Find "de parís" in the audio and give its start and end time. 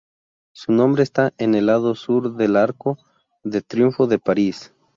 4.07-4.73